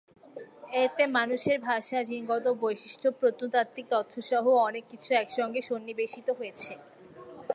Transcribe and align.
এতে 0.83 1.03
মানুষের 1.17 1.57
ভাষা, 1.59 1.97
জিনগত 2.03 2.45
বৈশিষ্ট্য, 2.61 3.07
প্রত্নতাত্ত্বিক 3.19 3.85
তথ্যসহ 3.89 4.45
অনেক 4.67 4.83
কিছু 4.89 5.09
একসঙ্গে 5.13 5.61
সন্নিবেশিত 5.61 6.27
হয়েছে। 6.29 6.73